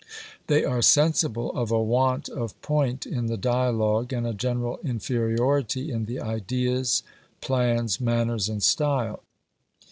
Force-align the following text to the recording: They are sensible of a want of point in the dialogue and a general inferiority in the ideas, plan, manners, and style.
They 0.47 0.65
are 0.65 0.81
sensible 0.81 1.51
of 1.55 1.69
a 1.69 1.79
want 1.79 2.27
of 2.27 2.59
point 2.63 3.05
in 3.05 3.27
the 3.27 3.37
dialogue 3.37 4.11
and 4.11 4.25
a 4.25 4.33
general 4.33 4.79
inferiority 4.83 5.91
in 5.91 6.05
the 6.05 6.19
ideas, 6.19 7.03
plan, 7.39 7.87
manners, 7.99 8.49
and 8.49 8.63
style. 8.63 9.21